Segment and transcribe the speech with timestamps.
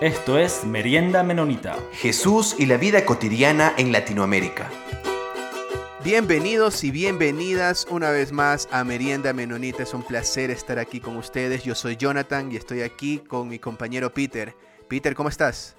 [0.00, 1.78] Esto es Merienda Menonita.
[1.92, 4.70] Jesús y la vida cotidiana en Latinoamérica.
[6.02, 9.82] Bienvenidos y bienvenidas una vez más a Merienda Menonita.
[9.82, 11.64] Es un placer estar aquí con ustedes.
[11.64, 14.54] Yo soy Jonathan y estoy aquí con mi compañero Peter.
[14.88, 15.76] Peter, ¿cómo estás?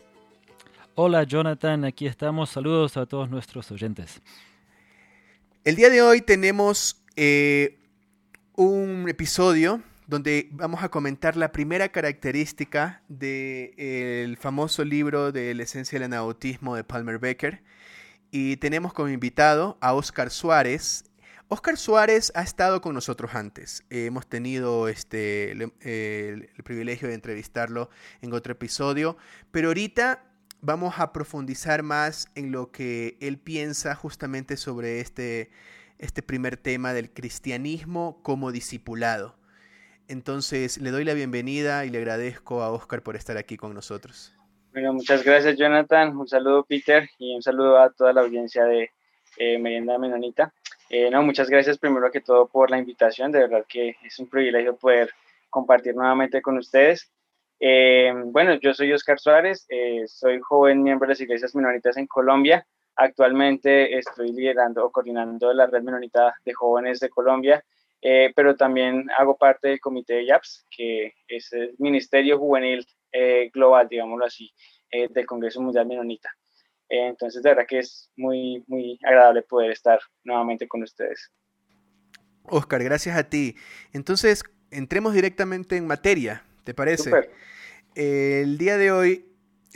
[0.94, 2.52] Hola Jonathan, aquí estamos.
[2.52, 4.22] Saludos a todos nuestros oyentes.
[5.64, 7.80] El día de hoy tenemos eh,
[8.56, 15.98] un episodio donde vamos a comentar la primera característica del famoso libro de la esencia
[15.98, 17.64] del anautismo de Palmer Becker.
[18.30, 21.06] Y tenemos como invitado a Oscar Suárez.
[21.48, 23.86] Oscar Suárez ha estado con nosotros antes.
[23.90, 27.90] hemos tenido este, el, el privilegio de entrevistarlo
[28.22, 29.16] en otro episodio,
[29.52, 30.26] pero ahorita
[30.60, 35.52] vamos a profundizar más en lo que él piensa justamente sobre este,
[36.00, 39.40] este primer tema del cristianismo como discipulado.
[40.12, 44.36] Entonces, le doy la bienvenida y le agradezco a Oscar por estar aquí con nosotros.
[44.74, 46.18] Bueno, muchas gracias, Jonathan.
[46.18, 48.92] Un saludo, Peter, y un saludo a toda la audiencia de
[49.38, 50.54] eh, Merienda Menonita.
[50.90, 53.32] Eh, no, muchas gracias primero que todo por la invitación.
[53.32, 55.12] De verdad que es un privilegio poder
[55.50, 57.10] compartir nuevamente con ustedes.
[57.58, 62.08] Eh, bueno, yo soy Oscar Suárez, eh, soy joven miembro de las iglesias menonitas en
[62.08, 62.68] Colombia.
[62.98, 67.64] Actualmente estoy liderando o coordinando la red menonita de jóvenes de Colombia
[68.02, 73.52] eh, pero también hago parte del comité de YAPS, que es el Ministerio Juvenil eh,
[73.54, 74.52] Global, digámoslo así,
[74.90, 76.30] eh, del Congreso Mundial Menonita.
[76.90, 81.32] entonces, de verdad que es muy, muy agradable poder estar nuevamente con ustedes.
[82.44, 83.56] Oscar, gracias a ti.
[83.94, 87.12] Entonces, entremos directamente en materia, ¿te parece?
[87.94, 89.26] el día de hoy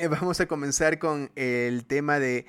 [0.10, 2.46] vamos a comenzar con el tema de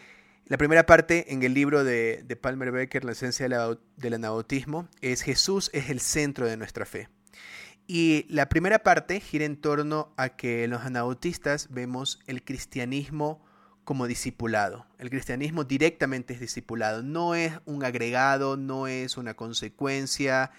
[0.48, 5.70] la primera parte en el libro de, Palmer Becker, La esencia del anabautismo, es Jesús
[5.72, 7.08] es el centro de nuestra fe.
[7.88, 13.44] Y la primera parte gira en torno a que los anabautistas vemos el cristianismo
[13.82, 14.86] como discipulado.
[14.98, 20.52] El cristianismo directamente es discipulado, no es un agregado, no es una consecuencia,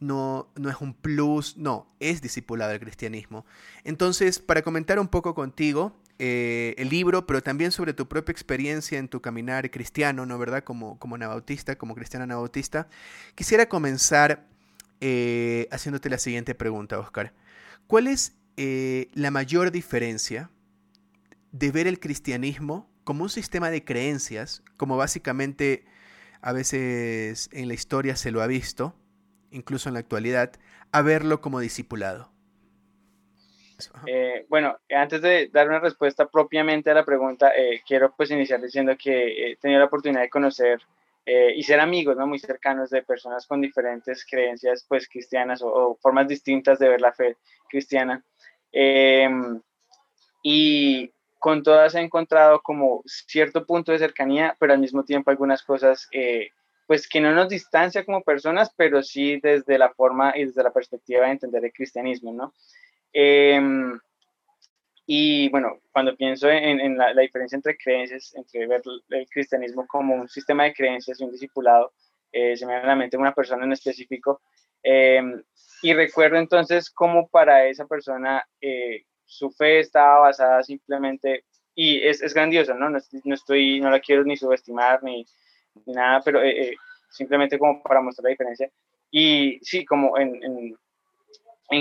[0.00, 3.46] no, no es un plus, no, es discipulado el cristianismo.
[3.84, 8.98] Entonces, para comentar un poco contigo, eh, el libro, pero también sobre tu propia experiencia
[8.98, 10.64] en tu caminar cristiano, ¿no verdad?
[10.64, 12.88] Como, como anabautista, como cristiano anabautista.
[13.36, 14.44] Quisiera comenzar
[15.00, 17.32] eh, haciéndote la siguiente pregunta, Oscar.
[17.86, 20.50] ¿Cuál es eh, la mayor diferencia
[21.52, 25.86] de ver el cristianismo como un sistema de creencias, como básicamente
[26.40, 28.96] a veces en la historia se lo ha visto,
[29.52, 30.52] incluso en la actualidad,
[30.90, 32.32] a verlo como discipulado?
[34.06, 38.60] Eh, bueno, antes de dar una respuesta propiamente a la pregunta, eh, quiero pues iniciar
[38.60, 40.80] diciendo que he tenido la oportunidad de conocer
[41.24, 42.26] eh, y ser amigos, ¿no?
[42.26, 47.12] Muy cercanos de personas con diferentes creencias pues cristianas o, formas distintas de ver la
[47.12, 47.36] fe
[47.68, 48.24] cristiana.
[48.72, 49.60] Em,
[50.42, 55.62] y con todas he encontrado como cierto punto de cercanía, pero al mismo tiempo algunas
[55.62, 56.08] cosas
[56.86, 60.72] pues que no nos distancia como personas, pero sí desde la forma y desde la
[60.72, 62.54] perspectiva de entender el cristianismo, ¿no?
[63.12, 63.98] Em,
[65.06, 70.28] y bueno, cuando pienso en, la, diferencia entre creencias, entre ver el cristianismo como un
[70.28, 71.92] sistema de creencias y un discipulado,
[72.30, 74.42] eh, se me viene a la mente una persona en específico.
[74.82, 75.42] Em,
[75.82, 81.44] y recuerdo entonces cómo para esa persona eh, su fe estaba basada simplemente,
[81.74, 82.90] y es, es grandiosa, ¿no?
[82.90, 82.98] ¿no?
[83.34, 85.24] estoy, no la quiero ni subestimar ni,
[85.86, 86.76] nada, pero eh,
[87.10, 88.70] simplemente como para mostrar la diferencia.
[89.10, 90.76] Y sí, como en en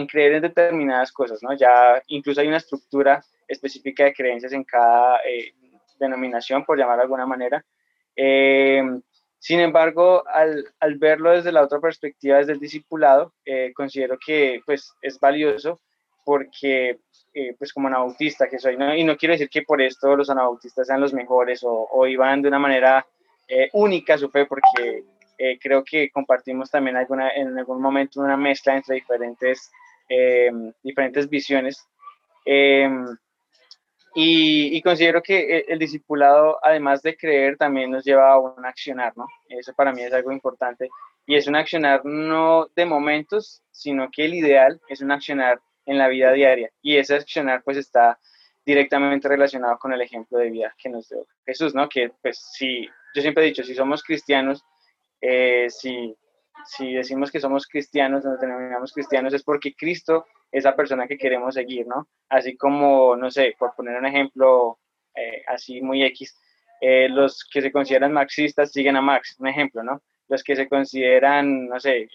[0.08, 1.54] creer en determinadas cosas, ¿no?
[1.54, 5.54] Ya incluso hay una estructura específica de creencias en cada eh,
[6.00, 7.64] denominación, por llamar de alguna manera.
[8.16, 8.84] Eh,
[9.40, 14.62] sin embargo, al, al, verlo desde la otra perspectiva, desde el discipulado, eh, considero que
[14.66, 15.80] pues, es valioso
[16.26, 17.00] porque,
[17.58, 18.94] pues como anabautista que soy, ¿no?
[18.94, 22.42] y no quiero decir que por esto los anabautistas sean los mejores o, o iban
[22.42, 23.06] de una manera
[23.72, 25.06] única su fe, porque
[25.38, 29.72] eh, creo que compartimos también alguna, en algún momento una mezcla entre diferentes,
[30.10, 30.52] eh,
[30.84, 31.86] diferentes visiones.
[32.46, 32.90] Eh,
[34.20, 39.28] y, considero que el, discipulado, además de creer, también nos lleva a un accionar, ¿no?
[39.48, 40.90] Eso para mí es algo importante.
[41.28, 46.00] Y es un accionar no de momentos, sino que el ideal es un accionar en
[46.00, 46.72] la vida diaria.
[46.82, 48.18] Y ese accionar pues está
[48.66, 51.88] directamente relacionado con el ejemplo de vida que nos dio Jesús, ¿no?
[51.88, 54.64] Que pues si, yo siempre he dicho, si somos cristianos,
[55.22, 56.16] eh, si,
[56.66, 61.18] si decimos que somos cristianos, nos denominamos cristianos, es porque Cristo es la persona que
[61.18, 62.08] queremos seguir, ¿no?
[62.30, 64.80] Así como, no sé, por poner un ejemplo
[65.16, 66.38] eh, así muy X,
[66.82, 70.02] eh, los que se consideran marxistas siguen a Marx, un ejemplo, ¿no?
[70.28, 72.08] Los que se consideran, no sé,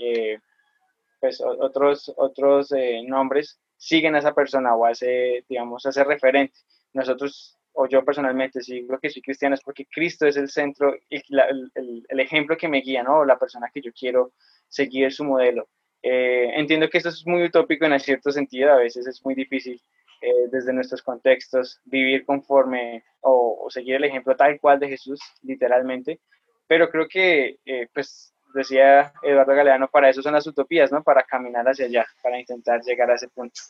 [1.19, 2.75] pues otros, otros
[3.06, 6.55] nombres siguen a esa persona o a ese, digamos, a referente.
[6.93, 10.94] nosotros, o yo personalmente, si digo que soy cristiano es porque Cristo es el centro,
[11.08, 13.24] el, el, ejemplo que me guía, ¿no?
[13.24, 14.32] La persona que yo quiero
[14.69, 15.69] seguir su modelo.
[16.02, 19.80] Eh, entiendo que esto es muy utópico en cierto sentido, a veces es muy difícil
[20.20, 26.20] eh, desde nuestros contextos vivir conforme o, seguir el ejemplo tal cual de Jesús, literalmente,
[26.66, 31.02] pero creo que, eh, pues, decía Eduardo Galeano, para eso son las utopías, ¿no?
[31.02, 33.60] Para caminar hacia allá, para intentar llegar a ese punto.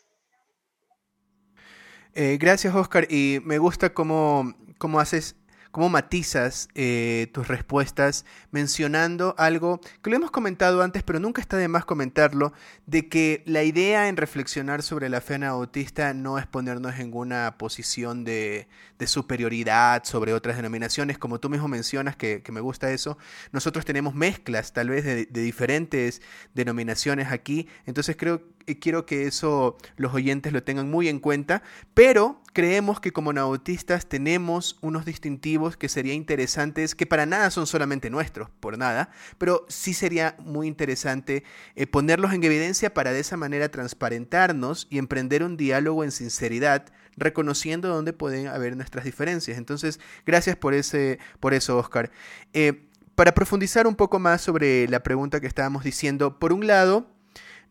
[2.14, 5.36] Gracias, Oscar, y me gusta cómo, cómo haces
[5.72, 11.56] cómo matizas eh, tus respuestas mencionando algo que lo hemos comentado antes, pero nunca está
[11.56, 12.52] de más comentarlo,
[12.86, 17.56] de que la idea en reflexionar sobre la fe anabautista no es ponernos en una
[17.58, 18.68] posición de,
[19.04, 23.18] superioridad sobre otras denominaciones, como tú mismo mencionas, que, me gusta eso.
[23.50, 26.22] Nosotros tenemos mezclas tal vez de, de diferentes
[26.54, 28.42] denominaciones aquí, entonces creo
[28.80, 31.62] quiero que eso los oyentes lo tengan muy en cuenta,
[31.94, 37.66] pero creemos que como nautistas tenemos unos distintivos que serían interesantes, que para nada son
[37.66, 41.44] solamente nuestros, por nada, pero sí sería muy interesante
[41.74, 46.86] eh, ponerlos en evidencia para de esa manera transparentarnos y emprender un diálogo en sinceridad,
[47.16, 49.58] reconociendo dónde pueden haber nuestras diferencias.
[49.58, 52.10] Entonces, gracias por, ese, por eso, Oscar.
[52.52, 57.06] Eh, para profundizar un poco más sobre la pregunta que estábamos diciendo, por un lado,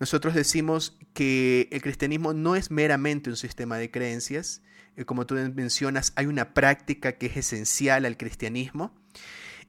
[0.02, 4.64] nosotros decimos que el cristianismo no es meramente un sistema de creencias,
[4.96, 8.96] eh, como tú mencionas, hay una práctica que es esencial al cristianismo.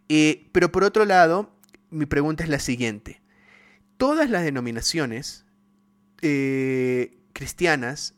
[0.08, 1.55] Eh, pero por otro lado,
[1.90, 3.20] mi pregunta es la siguiente.
[3.99, 5.44] Todas las denominaciones
[6.23, 8.14] eh, cristianas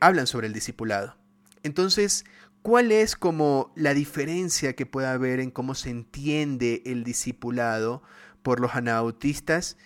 [0.00, 1.16] hablan sobre el discipulado.
[1.62, 2.24] Entonces,
[2.62, 8.02] ¿cuál es como la diferencia que puede haber en cómo se entiende el discipulado
[8.42, 9.76] por los anabautistas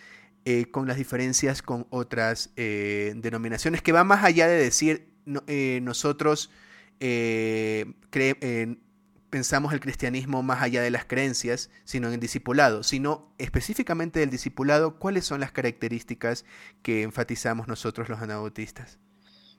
[0.45, 5.09] eh, con las diferencias con otras eh, denominaciones, que va más allá de decir
[5.47, 6.51] eh, nosotros
[9.31, 14.31] pensamos el cristianismo más allá de las creencias, sino en el discipulado, sino específicamente del
[14.31, 16.45] discipulado, ¿cuáles son las características
[16.83, 18.99] que enfatizamos nosotros los anabautistas?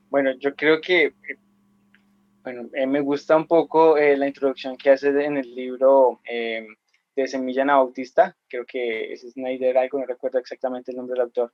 [0.09, 1.13] Bueno, yo creo que
[2.43, 6.19] bueno, me gusta un poco la introducción que hace en el libro
[7.21, 11.53] de Semilla Anabautista, creo que es Snyder, algo, no recuerdo exactamente el nombre del autor,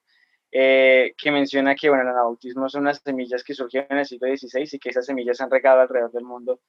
[0.57, 4.27] eh, que menciona que bueno, el anabautismo son unas semillas que surgieron en el siglo
[4.27, 6.61] XVI y que esas semillas se han regado alrededor del mundo.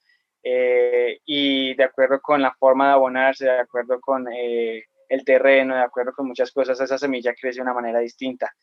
[0.43, 5.73] Eh, y de acuerdo con la forma de abonarse, de acuerdo con eh, el terreno,
[5.75, 8.53] de acuerdo con muchas cosas, esa semilla crece de una manera distinta.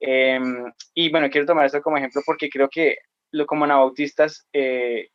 [0.00, 2.96] Em, y bueno, quiero tomar esto como ejemplo porque creo que
[3.46, 4.48] como anabautistas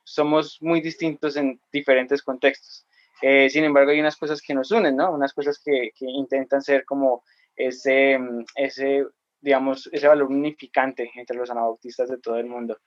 [0.04, 2.87] somos muy distintos en diferentes contextos.
[3.22, 5.12] Eh, sin embargo, hay unas cosas que nos unen, ¿no?
[5.12, 7.24] Unas cosas que, que intentan ser como
[7.56, 9.06] ese, mm, ese,
[9.42, 12.78] digamos, ese valor unificante entre los anabautistas de todo el mundo.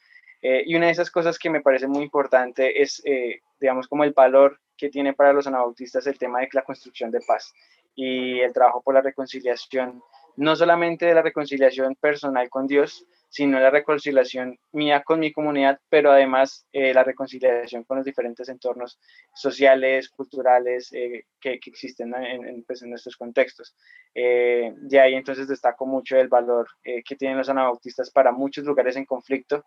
[0.42, 4.04] Eh, y una de esas cosas que me parece muy importante es, eh, digamos, como
[4.04, 7.52] el valor que tiene para los anabautistas el tema de la construcción de paz
[7.94, 10.02] y el trabajo por la reconciliación,
[10.36, 15.78] no solamente de la reconciliación personal con Dios, sino la reconciliación mía con mi comunidad,
[15.88, 18.98] pero además eh, la reconciliación con los diferentes entornos
[19.32, 23.76] sociales, culturales eh, que, existen en, pues, en, nuestros contextos.
[24.16, 28.96] Eh, de ahí entonces destaco mucho el valor que tienen los anabautistas para muchos lugares
[28.96, 29.64] en conflicto,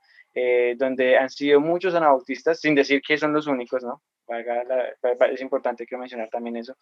[0.76, 4.02] donde han sido muchos anabautistas, sin decir que son los únicos, ¿no?
[4.28, 6.76] es importante que mencionar también eso,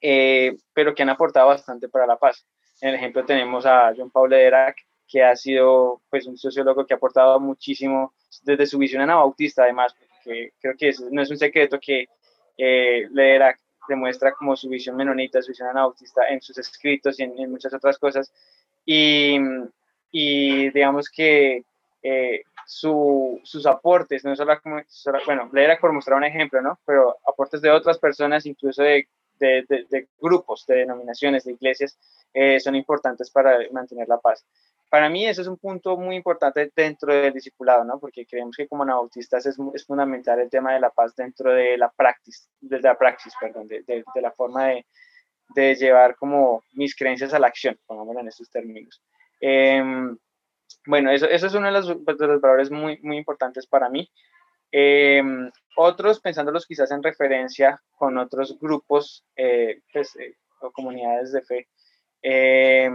[0.00, 2.46] pero que han aportado bastante para la paz.
[2.80, 4.76] En el ejemplo tenemos a John Paul Derac,
[5.08, 8.12] que ha sido pues un sociólogo que ha aportado muchísimo
[8.42, 12.08] desde su visión anabautista además, porque creo que no es un secreto que
[12.56, 13.08] eh,
[13.88, 17.98] demuestra como su visión menonita, su visión anabautista en sus escritos y en, muchas otras
[17.98, 18.32] cosas.
[18.84, 19.38] Y,
[20.10, 21.64] y digamos que
[22.02, 24.82] eh, su, sus aportes, no solo, como,
[25.24, 26.78] bueno, Lerac por mostrar un ejemplo, ¿no?
[26.84, 31.98] Pero aportes de otras personas, incluso de, de, de, grupos, de denominaciones, de iglesias,
[32.34, 34.44] eh, son importantes para mantener la paz
[34.88, 37.98] para mí eso es un punto muy importante dentro del discipulado, ¿no?
[37.98, 41.76] Porque creemos que como anabautistas es, es fundamental el tema de la paz dentro de
[41.76, 44.86] la praxis, de la praxis, perdón, de, de, la forma de,
[45.54, 49.02] de, llevar como mis creencias a la acción, pongámoslo en estos términos.
[49.40, 50.16] Em,
[50.86, 54.10] bueno, eso, eso, es uno de los, de los, valores muy, muy importantes para mí.
[54.72, 61.42] Em, otros, pensándolos quizás en referencia con otros grupos eh, pues, eh, o comunidades de
[61.42, 61.68] fe,
[62.22, 62.90] eh,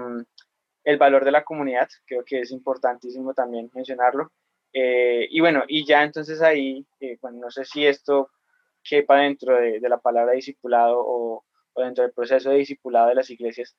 [0.83, 4.31] el valor de la comunidad, creo que es importantísimo también mencionarlo.
[4.73, 8.29] Eh, y bueno, y ya entonces ahí, eh, bueno, no sé si esto
[8.83, 13.75] quepa dentro de, la palabra discipulado o, dentro del proceso de discipulado de las iglesias,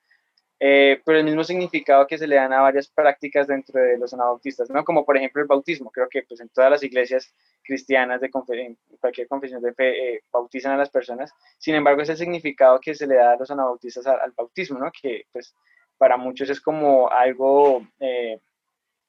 [0.61, 4.15] eh, pero el mismo significado que se le dan a varias prácticas dentro de los
[4.15, 4.85] anabautistas, ¿no?
[4.85, 9.29] Como por ejemplo el bautismo, creo que pues en todas las iglesias cristianas de cualquier
[9.29, 13.07] confesión de fe eh, bautizan a las personas, sin embargo es el significado que se
[13.07, 14.91] le da a los anabautistas al, bautismo, ¿no?
[14.91, 15.55] Que pues
[15.99, 18.41] para muchos es como algo eh,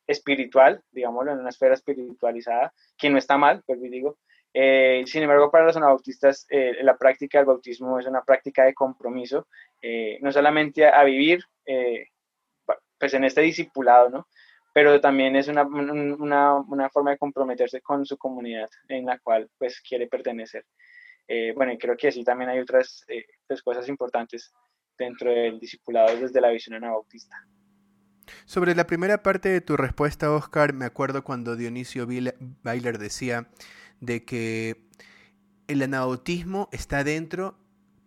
[0.08, 4.18] espiritual, digámoslo, en una esfera espiritualizada, que no está mal, pues digo,
[4.58, 8.74] eh, sin embargo, para los anabautistas, eh, la práctica del bautismo es una práctica de
[8.74, 9.50] compromiso,
[9.82, 11.44] eh, no solamente a, vivir
[12.98, 14.28] pues en este discipulado, ¿no?
[14.74, 19.50] pero también es una, una, una, forma de comprometerse con su comunidad en la cual
[19.58, 20.64] pues quiere pertenecer.
[21.56, 23.06] bueno, y creo que así también hay otras
[23.48, 24.54] pues, cosas importantes
[24.98, 27.36] dentro del discipulado desde la visión anabautista.
[28.46, 32.08] Sobre la primera parte de tu respuesta, Oscar, me acuerdo cuando Dionisio
[32.64, 33.48] Bailer decía
[34.00, 34.78] de que
[35.68, 37.58] el anabautismo está dentro,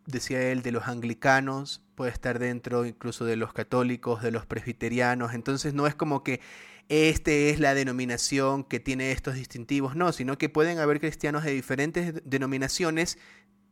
[0.07, 5.35] decía él, de los anglicanos, puede estar dentro incluso de los católicos, de los presbiterianos,
[5.35, 6.40] entonces no es como que
[6.88, 11.52] este es la denominación que tiene estos distintivos, no, sino que pueden haber cristianos de
[11.52, 13.18] diferentes denominaciones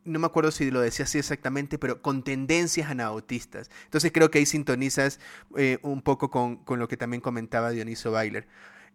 [0.07, 3.71] no me acuerdo si lo decía así exactamente, pero con tendencias anabautistas.
[3.85, 5.21] Entonces creo que ahí sintonizas
[5.57, 8.47] eh, un poco con, lo que también comentaba Dioniso Bailer.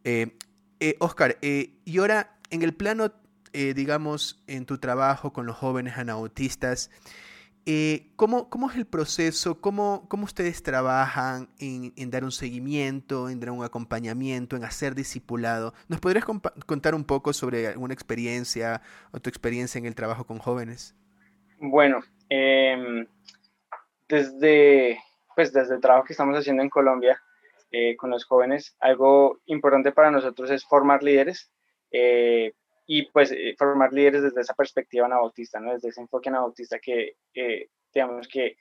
[0.04, 0.38] Eh,
[0.80, 3.12] eh, Oscar, y ahora en el plano,
[3.54, 6.92] eh, digamos, en tu trabajo con los jóvenes anautistas,
[7.66, 9.62] eh, ¿cómo, es el proceso?
[9.62, 15.74] ¿Cómo, cómo ustedes trabajan en, dar un seguimiento, en dar un acompañamiento, en hacer discipulado?
[15.88, 16.26] ¿Nos podrías
[16.66, 20.96] contar un poco sobre alguna experiencia o tu experiencia en el trabajo con jóvenes?
[21.64, 23.06] Bueno, em,
[24.10, 25.00] desde,
[25.36, 27.22] pues desde el trabajo que estamos haciendo en Colombia
[27.70, 31.52] eh, con los jóvenes, algo importante para nosotros es formar líderes
[31.92, 32.54] eh,
[32.88, 35.74] y pues eh, formar líderes desde esa perspectiva anabautista, ¿no?
[35.74, 37.18] desde ese enfoque anabautista que,
[37.94, 38.58] digamos que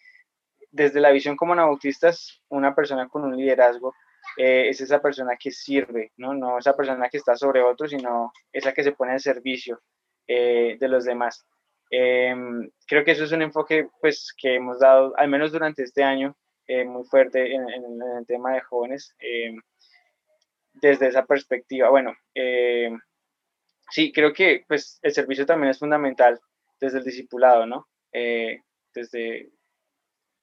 [0.71, 3.95] desde la visión como anabautistas, una persona con un liderazgo
[4.37, 6.35] es esa persona que sirve, ¿no?
[6.35, 9.81] no esa persona que está sobre otros, sino esa que se pone al servicio
[10.27, 11.47] de los demás.
[11.91, 16.03] Em, creo que eso es un enfoque pues, que hemos dado, al menos durante este
[16.03, 16.37] año,
[16.87, 17.85] muy fuerte en, en,
[18.19, 19.61] el tema de jóvenes, em,
[20.75, 21.91] desde esa perspectiva.
[21.91, 22.99] Bueno, em,
[23.91, 26.41] sí, creo que pues el servicio también es fundamental
[26.81, 27.89] desde el discipulado, ¿no?
[28.13, 28.63] Eh,
[28.95, 29.51] desde,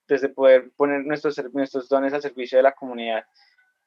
[0.07, 3.25] desde poder poner nuestros, nuestros dones al servicio de la comunidad.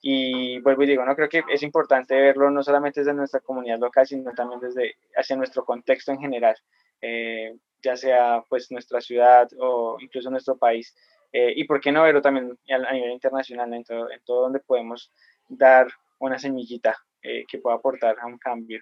[0.03, 3.79] Y vuelvo y digo, no creo que es importante verlo no solamente desde nuestra comunidad
[3.79, 6.57] local, sino también desde hacia nuestro contexto en general,
[7.01, 10.95] eh, ya sea pues nuestra ciudad o incluso nuestro país.
[11.33, 14.61] Eh, y por qué no verlo también a, nivel internacional, en todo, en todo donde
[14.61, 15.13] podemos
[15.49, 15.89] dar
[16.19, 18.81] una semillita que pueda aportar a un cambio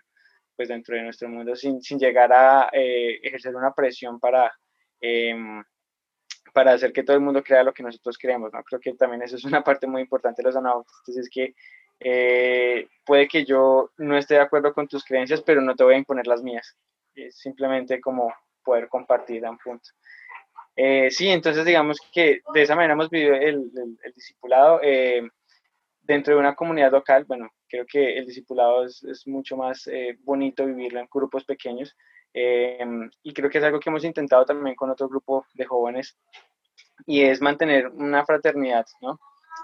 [0.58, 4.52] pues dentro de nuestro mundo sin, sin llegar a eh, ejercer una presión para,
[5.00, 5.62] em,
[6.52, 8.60] para hacer que todo el mundo crea lo que nosotros creemos, ¿no?
[8.64, 11.54] Creo que también eso es una parte muy importante de los anabautistas, es que
[12.00, 15.94] eh, puede que yo no esté de acuerdo con tus creencias, pero no te voy
[15.94, 16.76] a imponer las mías,
[17.30, 18.32] simplemente como
[18.64, 19.90] poder compartir a un punto.
[20.76, 24.80] Eh, sí, entonces digamos que de esa manera hemos vivido el, el, discipulado
[26.02, 30.16] dentro de una comunidad local, bueno, creo que el discipulado es, es mucho más eh,
[30.20, 31.94] bonito vivirlo en grupos pequeños
[32.32, 32.78] eh,
[33.22, 36.16] y creo que es algo que hemos intentado también con otro grupo de jóvenes
[37.06, 39.20] y es mantener una fraternidad, ¿no?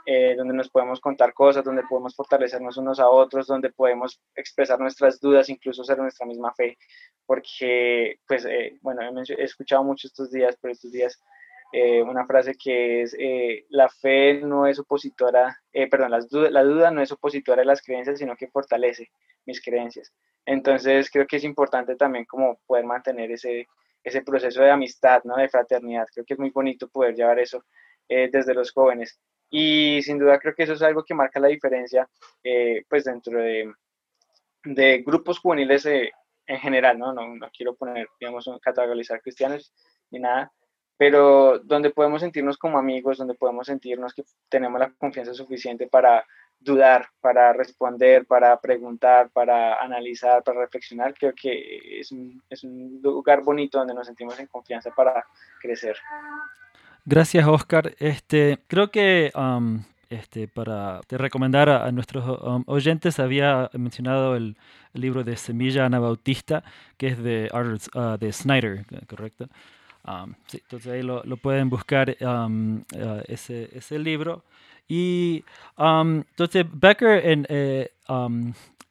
[0.06, 4.78] Eh, donde nos podemos contar cosas, donde podemos fortalecernos unos a otros, donde podemos expresar
[4.78, 6.76] nuestras dudas, incluso ser nuestra misma fe,
[7.24, 8.46] porque, pues,
[8.82, 11.18] bueno, he, escuchado mucho estos días, pero estos días
[11.76, 16.48] eh, una frase que es, eh, la fe no es opositora, eh, perdón, la duda,
[16.48, 19.10] la duda no es opositora a las creencias, sino que fortalece
[19.44, 20.12] mis creencias.
[20.46, 23.66] Entonces creo que es importante también como poder mantener ese,
[24.04, 25.34] ese proceso de amistad, ¿no?
[25.34, 26.06] de fraternidad.
[26.14, 27.64] Creo que es muy bonito poder llevar eso
[28.08, 29.18] desde los jóvenes.
[29.50, 32.08] Y sin duda creo que eso es algo que marca la diferencia
[32.88, 37.12] pues dentro de, grupos juveniles en general, ¿no?
[37.12, 37.36] ¿no?
[37.36, 39.72] No quiero poner, digamos, categorizar cristianos
[40.10, 40.52] ni nada,
[40.96, 46.24] pero donde podemos sentirnos como amigos, donde podemos sentirnos que tenemos la confianza suficiente para
[46.58, 53.00] dudar, para responder, para preguntar, para analizar, para reflexionar, creo que es un, es un
[53.02, 55.24] lugar bonito donde nos sentimos en confianza para
[55.60, 55.96] crecer.
[57.06, 57.94] Gracias, Oscar.
[57.98, 64.56] Este, creo que um, este, para recomendar a, nuestros um, oyentes, había mencionado el,
[64.94, 66.62] libro de Semilla Anabautista,
[66.96, 69.48] que es de, uh, de Snyder, ¿correcto?
[70.06, 74.44] Um, sí, entonces ahí lo, lo pueden buscar um, uh, ese, ese, libro.
[74.86, 75.44] Y
[75.76, 77.90] um, entonces Becker en, eh,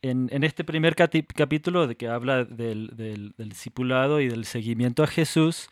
[0.01, 5.03] en, en, este primer capítulo de que habla del, del, del, discipulado y del seguimiento
[5.03, 5.69] a Jesús,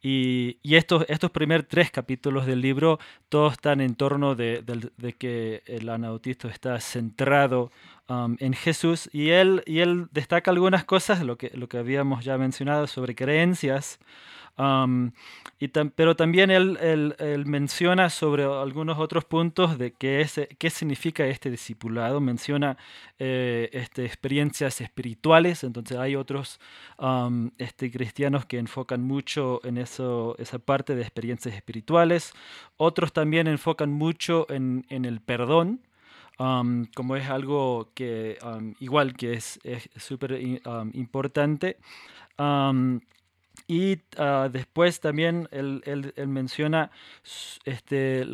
[0.00, 4.62] Y, estos, estos primeros tres capítulos del libro, todos están en torno de,
[5.18, 7.72] que el anabautista está centrado
[8.08, 12.24] um, en Jesús y él, y él destaca algunas cosas, lo que, lo que habíamos
[12.24, 14.00] ya mencionado sobre creencias,
[15.60, 21.50] y pero también él, menciona sobre algunos otros puntos de qué, es, qué significa este
[21.50, 22.20] discipulado.
[22.20, 22.76] Menciona
[23.18, 26.60] eh, este, experiencias espirituales, entonces hay otros
[27.58, 32.32] este, cristianos que enfocan mucho en eso, esa parte de experiencias espirituales.
[32.76, 35.80] Otros también enfocan mucho en, el perdón.
[36.38, 38.38] Como es algo que
[38.80, 39.60] igual que es
[39.96, 40.40] súper
[40.94, 41.76] importante.
[43.66, 46.90] Y ah, después también él, menciona,
[47.64, 48.26] este,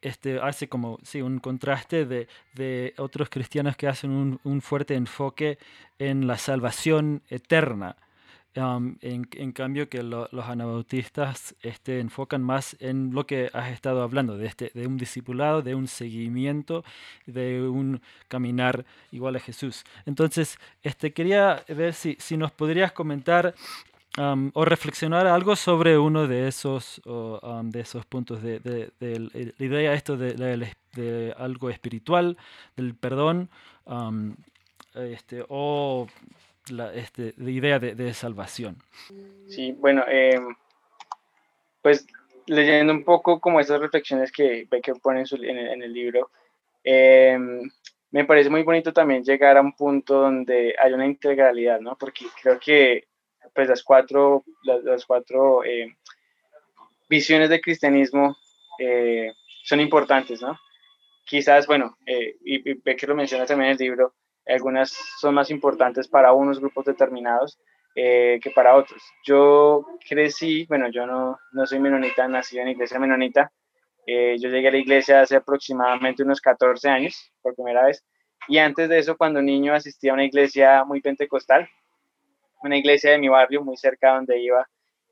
[0.00, 4.94] este, hace como sí, un contraste de, de otros cristianos que hacen un, un, fuerte
[4.94, 5.58] enfoque
[5.98, 7.96] en la salvación eterna.
[8.54, 14.36] En, en, cambio que los anabautistas este, enfocan más en lo que has estado hablando,
[14.36, 16.84] de, este, de un discipulado, de un seguimiento,
[17.26, 19.84] de un caminar igual a Jesús.
[20.06, 23.54] Entonces, este, quería ver si, si nos podrías comentar
[24.52, 27.00] o reflexionar algo sobre uno de esos,
[27.62, 28.90] de esos puntos de, de,
[29.58, 32.36] la idea esto de, algo espiritual,
[32.76, 33.48] del perdón,
[34.94, 36.08] este, o
[36.70, 38.76] la, este, idea de, salvación.
[39.48, 40.54] Sí, bueno, em,
[41.82, 42.06] pues
[42.46, 46.30] leyendo un poco como esas reflexiones que que pone en, en, el, libro,
[46.84, 47.70] em,
[48.10, 51.96] me parece muy bonito también llegar a un punto donde hay una integralidad, ¿no?
[51.96, 53.08] Porque creo que
[53.54, 55.96] pues las cuatro, las, cuatro eh,
[57.08, 58.36] visiones de cristianismo
[58.78, 59.32] eh,
[59.64, 60.58] son importantes, ¿no?
[61.24, 64.14] Quizás, bueno, eh, y, que lo menciona también en el libro,
[64.48, 64.90] algunas
[65.20, 67.58] son más importantes para unos grupos determinados
[67.94, 69.02] que para otros.
[69.24, 73.50] Yo crecí, bueno, yo no, no soy menonita, nací en iglesia menonita,
[74.06, 78.04] yo llegué a la iglesia hace aproximadamente unos 14 años, por primera vez,
[78.46, 81.68] y antes de eso, cuando niño asistía a una iglesia muy pentecostal,
[82.62, 84.66] una iglesia de mi barrio, muy cerca donde iba.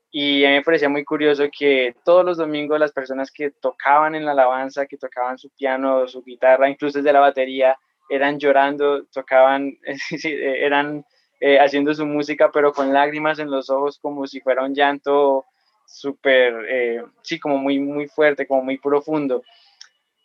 [0.09, 4.15] Y a mí me parecía muy curioso que todos los domingos las personas que tocaban
[4.15, 7.77] en la alabanza, que tocaban su piano, su guitarra, incluso desde la batería,
[8.09, 9.77] eran llorando, tocaban,
[10.23, 11.05] eran
[11.39, 15.45] eh, haciendo su música, pero con lágrimas en los ojos, como si fuera un llanto
[15.85, 19.43] súper, eh, sí, como muy, muy fuerte, como muy profundo.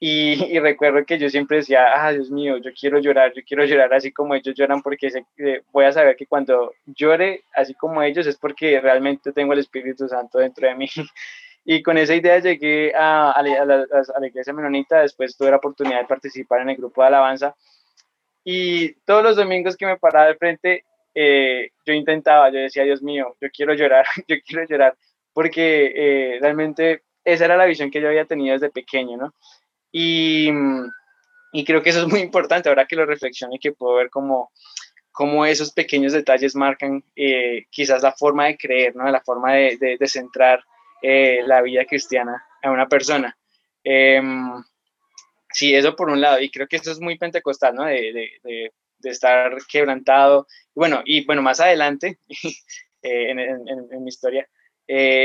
[0.04, 3.94] Y, recuerdo que yo siempre decía, ah, Dios mío, yo quiero llorar, yo quiero llorar
[3.94, 5.08] así como ellos lloran porque
[5.70, 10.08] voy a saber que cuando llore así como ellos es porque realmente tengo el Espíritu
[10.08, 10.88] Santo dentro de mí.
[11.64, 15.58] Y con esa idea llegué a, a, la, a, la, iglesia menonita, después tuve la
[15.58, 17.54] oportunidad de participar en el grupo de alabanza.
[18.44, 23.02] Y todos los domingos que me paraba de frente, eh, yo intentaba, yo decía, Dios
[23.02, 24.96] mío, yo quiero llorar, yo quiero llorar,
[25.32, 29.34] porque eh, realmente esa era la visión que yo había tenido desde pequeño, ¿no?
[29.92, 30.50] Y,
[31.52, 34.10] y creo que eso es muy importante ahora que lo reflexiono y que puedo ver
[34.10, 34.50] cómo,
[35.12, 39.08] cómo esos pequeños detalles marcan eh, quizás la forma de creer, ¿no?
[39.10, 40.64] la forma de, de, centrar
[41.02, 43.36] eh, la vida cristiana a una persona.
[43.84, 44.62] Em,
[45.50, 47.84] sí, eso por un lado, y creo que eso es muy pentecostal, ¿no?
[47.84, 48.72] De, de,
[49.04, 50.46] estar quebrantado.
[50.74, 52.18] Bueno, y bueno, más adelante
[53.02, 54.48] eh, en, mi historia,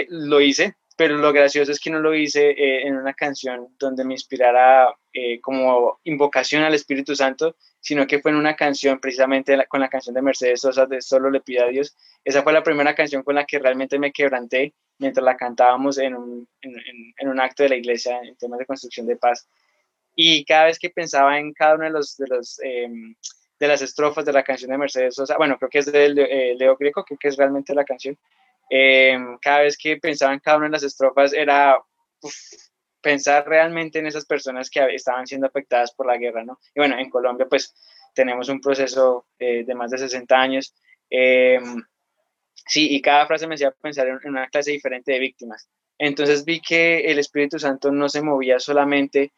[0.09, 4.03] lo hice pero lo gracioso es que no lo hice eh, en una canción donde
[4.03, 9.55] me inspirara eh, como invocación al Espíritu Santo, sino que fue en una canción precisamente
[9.69, 11.95] con la canción de Mercedes Sosa de Solo le pido a Dios.
[12.23, 16.15] Esa fue la primera canción con la que realmente me quebranté mientras la cantábamos en
[16.15, 16.73] un, en,
[17.17, 19.47] en, un acto de la iglesia en temas de construcción de paz.
[20.15, 22.17] Y cada vez que pensaba en cada uno de los...
[22.17, 23.15] De los em,
[23.59, 26.55] de las estrofas de la canción de Mercedes Sosa, bueno, creo que es de eh,
[26.59, 28.15] Leo Greco, creo que es realmente la canción,
[28.69, 31.79] Em, cada vez que pensaba en cada una de las estrofas era
[33.01, 36.59] pensar realmente en esas personas que estaban siendo afectadas por la guerra, ¿no?
[36.75, 37.73] Y bueno, en Colombia pues
[38.13, 40.75] tenemos un proceso eh, de más de 60 años.
[41.09, 41.81] Em,
[42.65, 45.67] sí, y cada frase me hacía pensar en, una clase diferente de víctimas.
[45.97, 49.33] Entonces vi que el Espíritu Santo no se movía solamente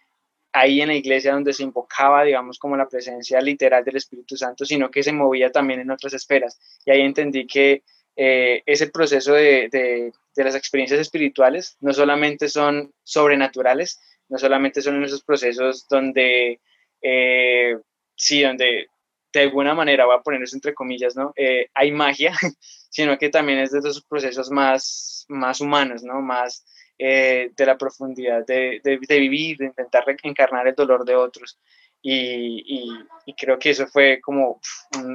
[0.52, 4.66] ahí en la iglesia donde se invocaba, digamos, como la presencia literal del Espíritu Santo,
[4.66, 6.60] sino que se movía también en otras esferas.
[6.86, 7.84] Y ahí entendí que
[8.16, 10.12] eh, ese proceso de, de,
[10.44, 16.60] las experiencias espirituales no solamente son sobrenaturales, no solamente son esos procesos donde,
[17.02, 17.78] eh,
[18.16, 18.88] sí, donde
[19.32, 21.34] de alguna manera, voy a poner entre comillas, ¿no?
[21.36, 22.34] Eh, hay magia,
[22.90, 26.22] sino que también es de esos procesos más, más humanos, ¿no?
[26.22, 26.66] Más
[26.98, 31.58] de la profundidad de, de, vivir, de intentar encarnar el dolor de otros.
[32.02, 34.60] Y, y, creo que eso fue como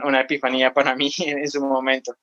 [0.03, 2.17] una epifanía para mí en su momento.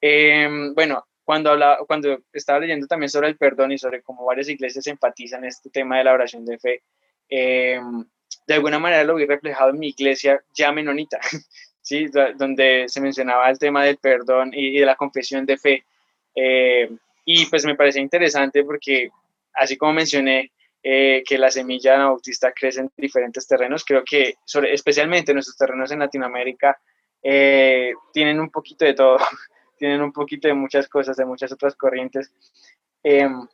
[0.00, 4.48] Em, bueno, cuando, hablaba, cuando estaba leyendo también sobre el perdón y sobre cómo varias
[4.48, 6.82] iglesias enfatizan este tema de la oración de fe,
[7.28, 8.04] em,
[8.48, 11.20] de alguna manera lo vi reflejado en mi iglesia ya menonita,
[11.82, 12.06] ¿sí?
[12.36, 15.84] donde se mencionaba el tema del perdón y, de la confesión de fe.
[16.34, 16.90] Eh,
[17.26, 19.10] y pues me parece interesante porque,
[19.52, 20.50] así como mencioné,
[20.82, 24.36] eh, que la semilla anabautista crece en diferentes terrenos, creo que
[24.72, 26.80] especialmente nuestros terrenos en Latinoamérica
[27.22, 29.18] eh, tienen un poquito de todo,
[29.76, 32.32] tienen un poquito de muchas cosas, de muchas otras corrientes.
[33.02, 33.46] Em,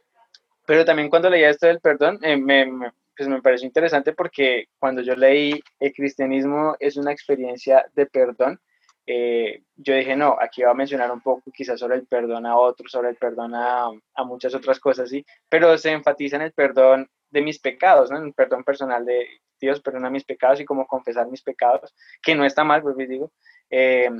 [0.65, 5.15] pero también cuando leía esto del perdón, me, pues me pareció interesante porque cuando yo
[5.15, 8.61] leí el cristianismo es una experiencia de perdón,
[9.07, 12.57] eh, yo dije, no, aquí va a mencionar un poco quizás sobre el perdón a
[12.57, 15.25] otros, sobre el perdón a, a, muchas otras cosas, ¿sí?
[15.49, 18.17] Pero se enfatiza en el perdón de mis pecados, ¿no?
[18.19, 19.27] En el perdón personal de
[19.61, 23.31] Dios, perdona mis pecados y como confesar mis pecados, que no está mal, pues digo.
[23.71, 24.11] Eh,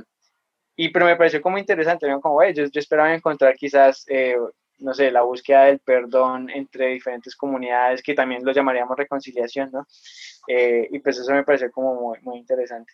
[0.75, 2.21] y pero me pareció como interesante, ¿no?
[2.21, 4.37] Como, yo, yo, esperaba encontrar quizás, eh,
[4.77, 9.87] no sé, la búsqueda del perdón entre diferentes comunidades, que también lo llamaríamos reconciliación, ¿no?
[10.47, 12.93] y pues eso me pareció como muy, muy interesante.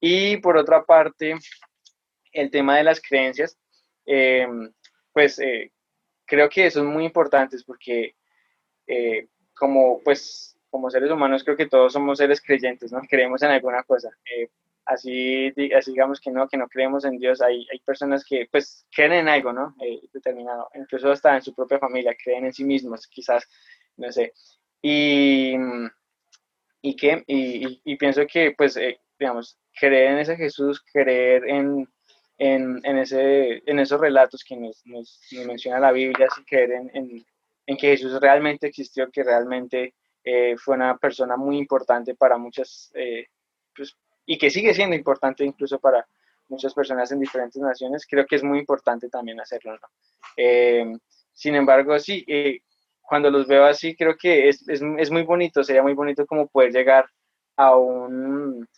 [0.00, 1.34] Y por otra parte,
[2.32, 3.58] el tema de las creencias,
[4.06, 4.46] eh,
[5.12, 5.72] pues eh,
[6.24, 8.14] creo que son muy importantes porque
[8.86, 13.00] eh, como, pues, como seres humanos creo que todos somos seres creyentes, ¿no?
[13.08, 14.10] Creemos en alguna cosa.
[14.86, 18.86] Así, así digamos que no, que no creemos en Dios, hay, hay personas que pues
[18.94, 19.74] creen en algo, ¿no?
[20.12, 23.44] determinado, incluso hasta en su propia familia, creen en sí mismos, quizás,
[23.96, 24.32] no sé.
[24.80, 25.56] Y,
[26.80, 28.78] y, que, y, pienso que pues
[29.18, 31.88] digamos, creer en ese Jesús, creer en,
[32.38, 37.24] en, en, ese, en esos relatos que nos, nos, menciona la Biblia, así creer en,
[37.66, 39.94] en, que Jesús realmente existió, que realmente
[40.24, 43.26] eh, fue una persona muy importante para muchas, eh,
[43.74, 43.96] pues,
[44.26, 46.06] y que sigue siendo importante incluso para
[46.48, 49.72] muchas personas en diferentes naciones, creo que es muy importante también hacerlo.
[49.72, 49.88] ¿no?
[50.36, 50.92] Eh,
[51.32, 52.24] sin embargo, sí,
[53.02, 56.46] cuando los veo así, creo que es, es, es muy bonito, sería muy bonito como
[56.46, 57.06] poder llegar
[57.56, 58.68] a un,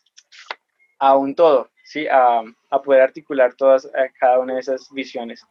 [0.98, 2.06] a un todo, ¿sí?
[2.10, 2.42] a,
[2.84, 5.44] poder articular todas cada una de esas visiones.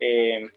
[0.00, 0.50] Eh,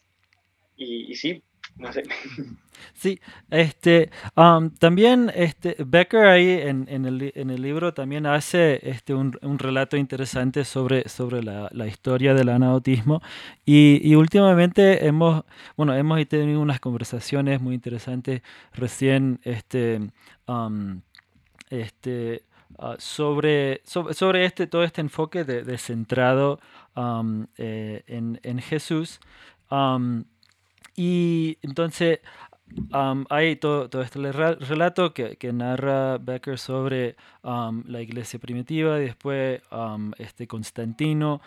[0.75, 1.43] y, sí,
[2.93, 8.79] Sí, este, um, también este, Becker ahí en, en, el, en, el, libro también hace
[8.89, 13.21] este, un, un relato interesante sobre, sobre la, la, historia del anautismo
[13.65, 15.43] y, y, últimamente hemos,
[15.75, 18.41] bueno, hemos tenido unas conversaciones muy interesantes
[18.73, 19.99] recién, este,
[20.47, 21.01] um,
[21.69, 22.43] este,
[22.81, 26.59] Ah, sobre, sobre, este, todo este enfoque de, centrado
[27.57, 29.19] eh, en, en, Jesús.
[31.01, 32.19] Y entonces
[33.29, 39.61] hay todo, todo, este relato que, que, narra Becker sobre la iglesia primitiva, y después
[40.17, 41.39] este Constantino,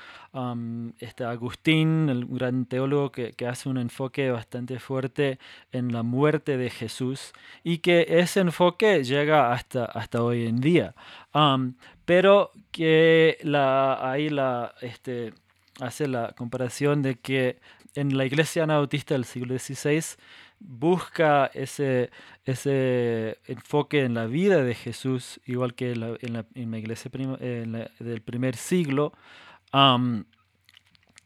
[1.01, 5.39] este Agustín, el gran teólogo que, que, hace un enfoque bastante fuerte
[5.71, 10.95] en la muerte de Jesús y que ese enfoque llega hasta, hasta hoy en día.
[12.07, 15.35] pero que la, ahí la, este,
[15.79, 17.59] hace la comparación de que
[17.95, 20.03] en la iglesia anabautista del siglo XVI
[20.59, 22.11] busca ese,
[22.45, 28.23] ese enfoque en la vida de Jesús, igual que en la, en la, iglesia del
[28.23, 29.13] primer siglo,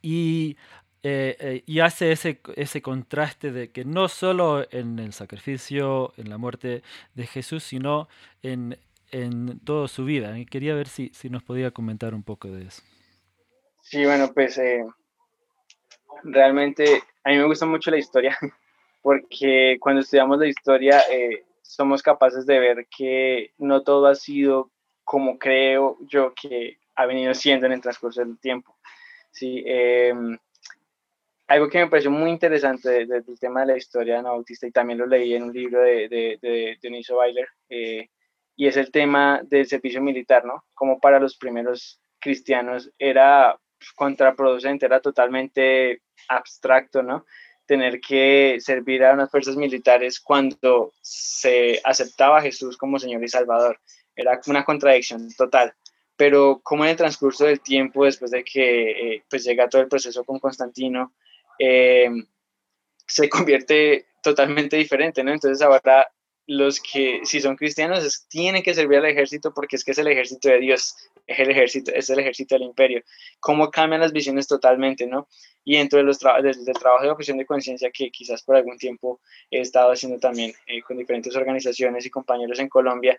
[0.02, 0.56] y,
[1.02, 6.30] eh, eh, y, hace ese, ese contraste de que no solo en el sacrificio, en
[6.30, 6.82] la muerte
[7.14, 8.08] de Jesús, sino
[8.42, 8.78] en,
[9.10, 10.34] en toda su vida.
[10.50, 12.82] Quería ver si, si nos podía comentar un poco de eso.
[13.82, 14.84] Sí, bueno, pues eh,
[16.22, 18.36] realmente a mí me gusta mucho la historia
[19.02, 24.70] porque cuando estudiamos la historia eh, somos capaces de ver que no todo ha sido
[25.04, 28.76] como creo yo que ha venido siendo en el transcurso del tiempo.
[29.30, 30.36] Sí, em,
[31.46, 35.06] algo que me pareció muy interesante del tema de la historia anabautista y también lo
[35.06, 38.08] leí en un libro de, de, de Dionisio Weiler, eh,
[38.56, 40.64] y es el tema del servicio militar, ¿no?
[40.74, 43.56] Como para los primeros cristianos era
[43.94, 47.24] contraproducente, era totalmente abstracto, ¿no?
[47.66, 53.28] tener que servir a unas fuerzas militares cuando se aceptaba a Jesús como Señor y
[53.28, 53.80] Salvador.
[54.14, 55.74] Era una contradicción total.
[56.16, 59.88] Pero como en el transcurso del tiempo, después de que eh, pues llega todo el
[59.88, 61.12] proceso con Constantino,
[61.58, 62.08] eh,
[63.06, 65.32] se convierte totalmente diferente, ¿no?
[65.32, 66.08] Entonces ahora
[66.46, 70.06] los que si son cristianos tienen que servir al ejército porque es que es el
[70.06, 70.94] ejército de Dios,
[71.26, 73.02] es el ejército, es el ejército del imperio.
[73.40, 75.28] Cómo cambian las visiones totalmente, ¿no?
[75.64, 79.20] Y dentro de los del, trabajo de objeción de conciencia que quizás por algún tiempo
[79.50, 83.18] he estado haciendo también eh, con diferentes organizaciones y compañeros en Colombia,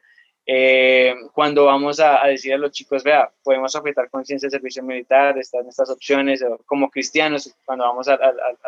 [0.50, 5.38] Eh, cuando vamos a, decir a los chicos, vea, podemos objetar conciencia de servicio militar,
[5.38, 8.18] están estas opciones, como cristianos, cuando vamos a,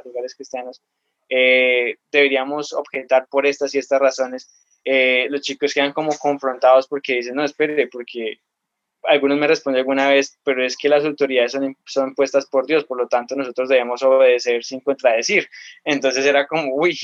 [0.04, 0.82] lugares cristianos,
[1.30, 4.49] eh, deberíamos objetar por estas y estas razones.
[4.84, 8.41] Eh, los chicos quedan como confrontados porque dicen, no, espere, porque
[9.04, 12.86] algunos me responden alguna vez, pero es que las autoridades son, son puestas por Dios,
[12.86, 15.48] por lo tanto nosotros debemos obedecer sin contradecir.
[15.84, 16.98] Entonces era como, uy,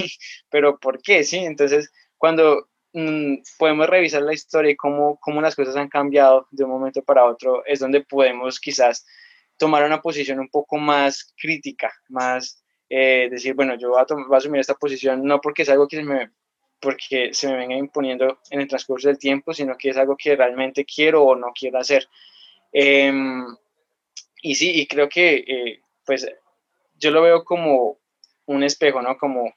[0.50, 1.24] pero ¿por qué?
[1.24, 6.48] Sí, entonces cuando Mm, podemos revisar la historia y cómo, cómo las cosas han cambiado
[6.52, 9.06] de un momento para otro, es donde podemos quizás
[9.58, 14.62] tomar una posición un poco más crítica, más eh, decir, bueno, yo voy a, asumir
[14.62, 16.32] esta posición no porque es algo que se me,
[16.80, 20.36] porque se me venga imponiendo en el transcurso del tiempo, sino que es algo que
[20.36, 22.08] realmente quiero o no quiero hacer.
[22.72, 23.46] Em,
[24.42, 26.28] y sí, y creo que eh, pues
[27.00, 27.98] yo lo veo como
[28.46, 29.18] un espejo, ¿no?
[29.18, 29.54] Como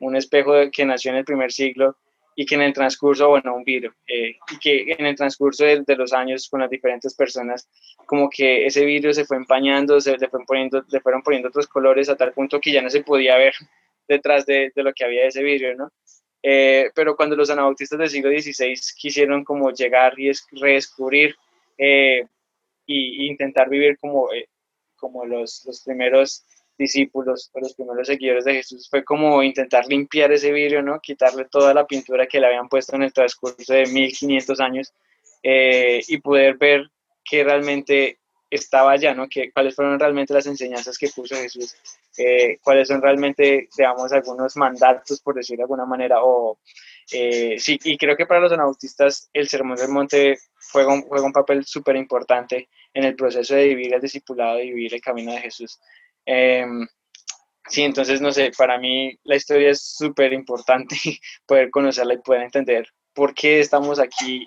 [0.00, 1.96] un espejo que nació en el primer siglo
[2.34, 5.84] y que en el transcurso, bueno, un vidrio, eh, y que en el transcurso de,
[5.96, 7.68] los años con las diferentes personas,
[8.06, 11.66] como que ese vidrio se fue empañando, se le, fueron poniendo, le fueron poniendo otros
[11.66, 13.52] colores a tal punto que ya no se podía ver
[14.08, 15.92] detrás de, de lo que había de ese vidrio, ¿no?
[16.42, 21.36] Eh, pero cuando los anabautistas del siglo XVI quisieron como llegar y redescubrir
[21.76, 22.26] eh,
[22.86, 24.28] e intentar vivir como,
[24.96, 26.44] como los, los primeros
[26.80, 30.98] discípulos o los primeros seguidores de Jesús fue como intentar limpiar ese vidrio, ¿no?
[30.98, 34.92] Quitarle toda la pintura que le habían puesto en el transcurso de 1500 años
[35.42, 36.90] eh, y poder ver
[37.22, 38.19] que realmente
[38.50, 39.28] estaba allá, ¿no?
[39.28, 41.74] Que, cuáles fueron realmente las enseñanzas que puso Jesús,
[42.18, 46.58] eh, cuáles son realmente, digamos, algunos mandatos, por decirlo de alguna manera, o
[47.12, 50.38] eh, sí, y creo que para los anabautistas el Sermón del Monte
[50.72, 54.64] juega un, juega un papel súper importante en el proceso de vivir el discipulado, de
[54.64, 55.80] vivir el camino de Jesús.
[56.24, 56.86] Em,
[57.68, 60.96] sí, entonces, no sé, para mí la historia es súper importante
[61.46, 64.44] poder conocerla y poder entender por qué estamos aquí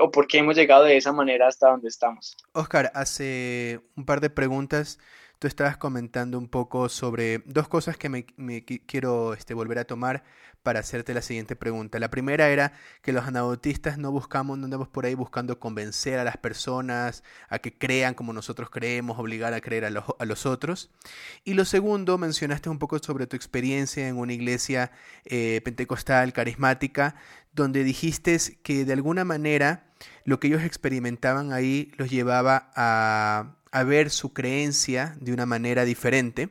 [0.00, 2.36] o por qué hemos llegado de esa manera hasta donde estamos.
[2.52, 4.98] Oscar, hace un par de preguntas
[5.44, 8.24] tú estabas comentando un poco sobre dos cosas que me,
[8.64, 10.24] quiero este, volver a tomar
[10.62, 11.98] para hacerte la siguiente pregunta.
[11.98, 16.24] La primera era que los anabautistas no buscamos, no andamos por ahí buscando convencer a
[16.24, 20.90] las personas a que crean como nosotros creemos, obligar a creer a los, otros.
[21.44, 24.92] Y lo segundo, mencionaste un poco sobre tu experiencia en una iglesia
[25.26, 27.16] eh, pentecostal carismática,
[27.52, 29.84] donde dijiste que de alguna manera
[30.24, 35.84] lo que ellos experimentaban ahí los llevaba a, a ver su creencia de una manera
[35.84, 36.48] diferente.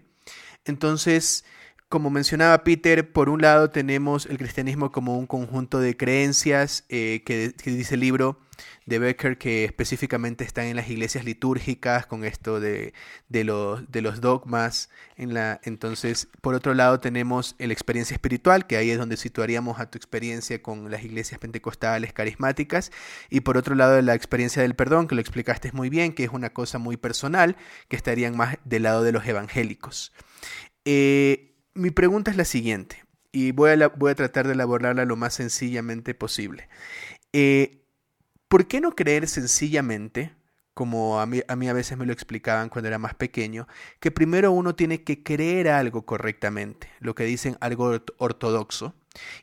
[0.66, 1.46] Entonces,
[1.94, 7.22] como mencionaba Peter, por un lado tenemos el cristianismo como un conjunto de creencias eh,
[7.24, 8.40] que, dice el libro
[8.88, 12.94] de Becker que específicamente están en las iglesias litúrgicas con esto de,
[13.30, 14.90] los, dogmas.
[15.18, 20.00] Entonces, por otro lado tenemos la experiencia espiritual, que ahí es donde situaríamos a tu
[20.00, 22.92] experiencia con las iglesias pentecostales carismáticas.
[23.30, 26.32] Y por otro lado la experiencia del perdón, que lo explicaste muy bien, que es
[26.32, 27.56] una cosa muy personal,
[27.88, 30.12] que estarían más del lado de los evangélicos.
[30.86, 35.16] Eh, mi pregunta es la siguiente, y voy a, voy a tratar de elaborarla lo
[35.16, 36.70] más sencillamente posible.
[37.34, 37.84] Eh,
[38.48, 40.36] ¿Por qué no creer sencillamente,
[40.74, 43.68] como a mí, a mí a veces me lo explicaban cuando era más pequeño,
[44.00, 48.94] que primero uno tiene que creer algo correctamente, lo que dicen algo ortodoxo,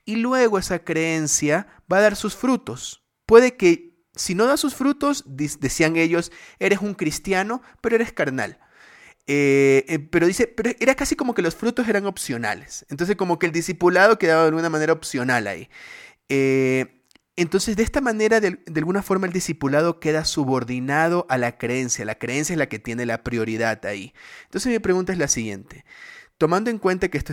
[0.05, 3.05] y luego esa creencia va a dar sus frutos?
[3.27, 8.59] Puede que si no da sus frutos, decían ellos, eres un cristiano, pero eres carnal.
[9.27, 12.87] Eh, eh, pero dice, pero era casi como que los frutos eran opcionales.
[12.89, 15.69] Entonces como que el discipulado quedaba de alguna manera opcional ahí.
[16.29, 17.05] Eh,
[17.37, 22.05] entonces de esta manera, de, alguna forma, el discipulado queda subordinado a la creencia.
[22.05, 24.13] La creencia es la que tiene la prioridad ahí.
[24.45, 25.85] Entonces mi pregunta es la siguiente.
[26.39, 27.33] Tomando en cuenta que esto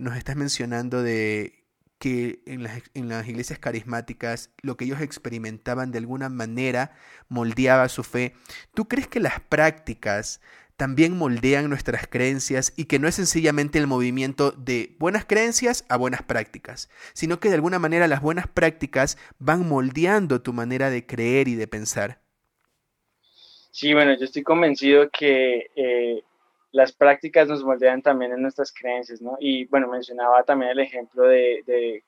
[0.00, 1.58] nos estás mencionando de
[1.98, 6.92] que en las, en las, iglesias carismáticas lo que ellos experimentaban de alguna manera
[7.28, 8.34] moldeaba su fe,
[8.72, 10.40] ¿tú crees que las prácticas
[10.78, 15.96] también moldean nuestras creencias y que no es sencillamente el movimiento de buenas creencias a
[15.96, 21.04] buenas prácticas, sino que de alguna manera las buenas prácticas van moldeando tu manera de
[21.04, 22.20] creer y de pensar.
[23.72, 26.22] Sí, bueno, yo estoy convencido que eh,
[26.70, 29.36] las prácticas nos moldean también en nuestras creencias, ¿no?
[29.40, 32.04] Y bueno, mencionaba también el ejemplo de,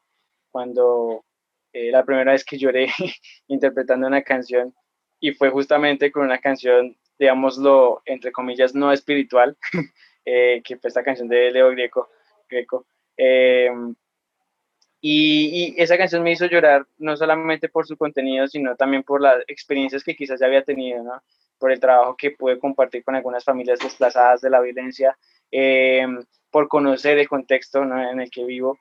[0.52, 1.24] cuando
[1.72, 2.88] eh, la primera vez que lloré
[3.48, 4.72] interpretando una canción
[5.18, 9.56] y fue justamente con una canción digámoslo, entre comillas, no espiritual,
[10.24, 12.08] eh, que fue esta canción de Leo Greco.
[12.48, 12.86] Greco.
[13.16, 13.70] Eh,
[15.02, 19.44] y, esa canción me hizo llorar no solamente por su contenido, sino también por las
[19.46, 21.22] experiencias que quizás ya había tenido, ¿no?
[21.58, 25.16] por el trabajo que pude compartir con algunas familias desplazadas de la violencia,
[25.52, 26.06] eh,
[26.50, 28.78] por conocer el contexto en el que vivo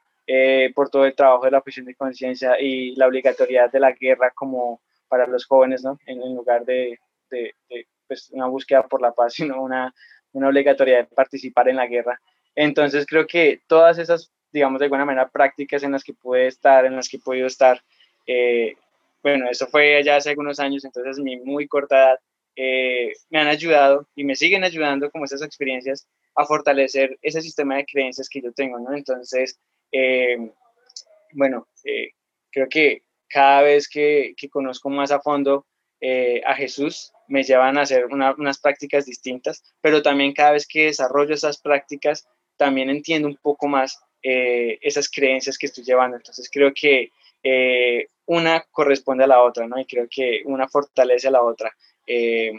[0.75, 4.31] por todo el trabajo de la objeción de conciencia y la obligatoriedad de la guerra
[4.31, 5.97] como para los jóvenes, ¿no?
[6.05, 6.99] En, lugar de,
[8.09, 9.93] pues, una búsqueda por la paz, sino una,
[10.33, 12.19] una obligatoriedad de participar en la guerra.
[12.55, 16.85] Entonces creo que todas esas, digamos, de alguna manera prácticas en las que pude estar,
[16.85, 17.81] en las que he podido estar,
[18.27, 18.75] eh,
[19.23, 22.19] bueno, eso fue ya hace algunos años, entonces mi muy corta edad,
[22.55, 27.77] eh, me han ayudado y me siguen ayudando como esas experiencias a fortalecer ese sistema
[27.77, 28.93] de creencias que yo tengo, ¿no?
[28.93, 29.59] Entonces,
[29.91, 30.51] eh,
[31.33, 31.67] bueno,
[32.51, 35.65] creo que cada vez que, que, conozco más a fondo
[36.01, 41.33] a Jesús, me llevan a hacer unas prácticas distintas, pero también cada vez que desarrollo
[41.33, 46.17] esas prácticas, también entiendo un poco más esas creencias que estoy llevando.
[46.17, 47.11] Entonces creo que
[47.43, 49.79] eh, una corresponde a la otra, ¿no?
[49.79, 51.73] Y creo que una fortalece a la otra.
[52.05, 52.51] Eh,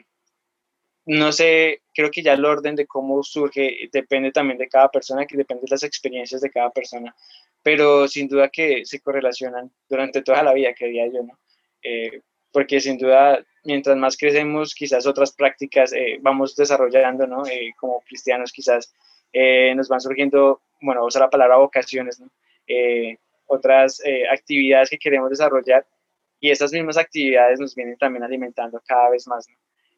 [1.06, 5.26] no sé, creo que ya el orden de cómo surge depende también de cada persona,
[5.26, 7.14] que depende de las experiencias de cada persona,
[7.62, 11.38] pero sin duda que se correlacionan durante toda la vida, quería yo, ¿no?
[11.82, 12.20] Eh,
[12.52, 17.42] porque sin duda, mientras más crecemos, quizás otras prácticas vamos desarrollando, ¿no?
[17.78, 18.92] como cristianos quizás
[19.74, 22.30] nos van surgiendo, bueno, usa la palabra vocaciones, ¿no?
[23.50, 25.84] otras eh, actividades que queremos desarrollar
[26.38, 29.46] y estas mismas actividades nos vienen también alimentando cada vez más.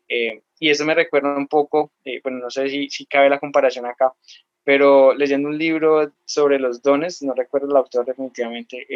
[0.08, 3.38] Eh, y eso me recuerda un poco, eh, bueno, no sé si, si, cabe la
[3.38, 4.12] comparación acá,
[4.64, 8.86] pero leyendo un libro sobre los dones, no recuerdo el autor definitivamente,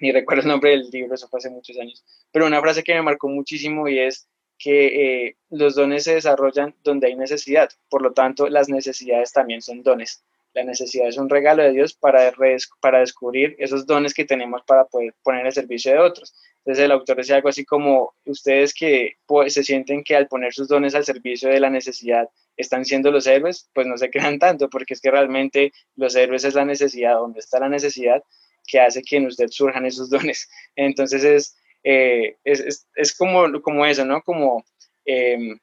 [0.00, 2.94] ni recuerdo el nombre del libro, eso fue hace muchos años, pero una frase que
[2.94, 8.12] me marcó muchísimo y es que los dones se desarrollan donde hay necesidad, por lo
[8.12, 10.24] tanto las necesidades también son dones.
[10.54, 12.32] La necesidad es un regalo de Dios para,
[12.80, 16.34] para descubrir esos dones que tenemos para poder poner el servicio de otros.
[16.58, 20.52] Entonces el autor decía algo así como, ustedes que pues, se sienten que al poner
[20.52, 24.38] sus dones al servicio de la necesidad están siendo los héroes, pues no se crean
[24.38, 28.22] tanto, porque es que realmente los héroes es la necesidad, donde está la necesidad
[28.68, 30.48] que hace que en usted surjan esos dones.
[30.76, 34.22] Entonces es, es, es, como, como eso, ¿no?
[34.22, 34.64] Como
[35.04, 35.58] em,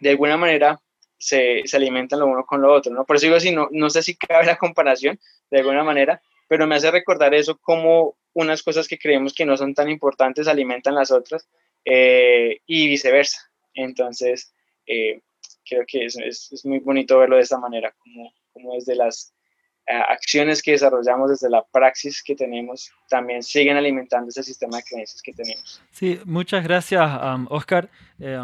[0.00, 0.80] de alguna manera
[1.16, 3.04] se, se, alimentan lo uno con lo otro, ¿no?
[3.04, 5.18] Por eso digo así, no, no sé si cabe la comparación
[5.50, 9.56] de alguna manera, pero me hace recordar eso como unas cosas que creemos que no
[9.56, 11.48] son tan importantes alimentan las otras
[11.84, 13.50] eh, y viceversa.
[13.74, 14.52] Entonces,
[14.86, 15.20] eh,
[15.64, 19.33] creo que es, es, muy bonito verlo de esta manera, como, como desde las
[19.86, 25.20] acciones que desarrollamos, desde la praxis que tenemos, también siguen alimentando ese sistema de creencias
[25.22, 25.82] que tenemos.
[25.90, 27.88] Sí, muchas gracias, um, Oscar.
[28.18, 28.38] Eh,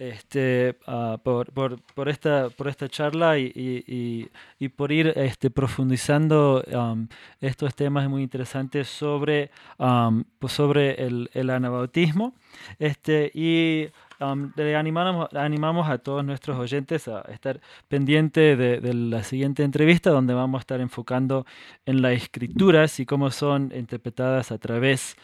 [0.00, 5.50] este, uh, por, por, por, esta, por esta charla y, y, y por ir este,
[5.50, 7.06] profundizando um,
[7.40, 12.34] estos temas muy interesantes sobre, um, pues sobre el, el anabautismo.
[12.78, 13.88] Este, y
[14.20, 19.64] um, le animamos, animamos a todos nuestros oyentes a estar pendientes de, de, la siguiente
[19.64, 21.44] entrevista donde vamos a estar enfocando
[21.84, 25.16] en las escrituras y cómo son interpretadas a través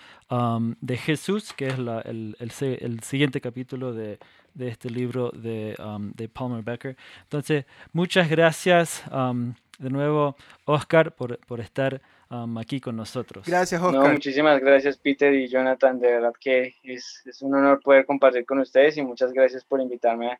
[0.80, 4.18] de Jesús, que es la, el, el, el siguiente capítulo de,
[4.56, 6.96] de este libro de, um, de Palmer Becker.
[7.22, 13.46] Entonces, muchas gracias um, de nuevo, Oscar, por, por estar um, aquí con nosotros.
[13.46, 14.12] Gracias, Oscar.
[14.12, 16.00] muchísimas gracias, Peter y Jonathan.
[16.00, 19.80] De verdad que es, es, un honor poder compartir con ustedes y muchas gracias por
[19.80, 20.38] invitarme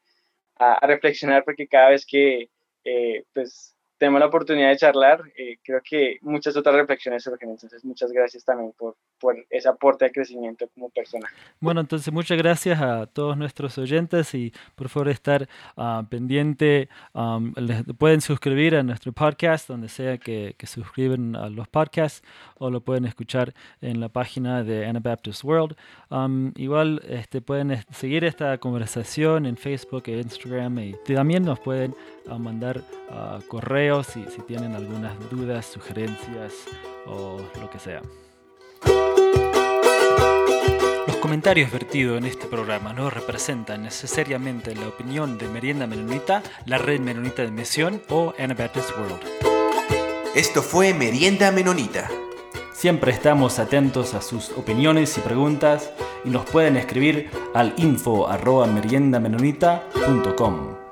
[0.59, 2.49] a, a reflexionar, porque cada vez que
[2.85, 7.51] eh, pues, tenemos la oportunidad de charlar, eh, creo que muchas otras reflexiones surgen.
[7.51, 11.27] Entonces, muchas gracias también por, por ese aporte de crecimiento como persona.
[11.61, 16.89] Bueno, entonces muchas gracias a todos nuestros oyentes y por favor estar uh, pendiente.
[17.15, 17.55] Um,
[17.99, 22.23] pueden suscribir a nuestro podcast, donde sea que, que suscriben a los podcasts,
[22.59, 25.75] o lo pueden escuchar en la página de Anabaptist World.
[26.11, 31.95] Um, igual este, pueden seguir esta conversación en Facebook e Instagram y también nos pueden
[32.27, 36.53] uh, mandar uh, correos si, si tienen algunas dudas, sugerencias
[37.07, 38.03] o lo que sea.
[41.07, 46.79] Los comentarios vertidos en este programa no representan necesariamente la opinión de Merienda Menonita, la
[46.79, 49.21] Red Menonita de Misión o Anabaptist World.
[50.35, 52.11] Esto fue Merienda Menonita.
[52.73, 55.91] Siempre estamos atentos a sus opiniones y preguntas
[56.25, 60.86] y nos pueden escribir al info arroba meriendamenonita.com.